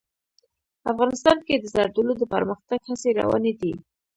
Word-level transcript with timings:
افغانستان 0.91 1.37
کې 1.45 1.55
د 1.57 1.65
زردالو 1.73 2.13
د 2.17 2.23
پرمختګ 2.33 2.79
هڅې 2.89 3.09
روانې 3.19 3.53
دي. 3.61 3.73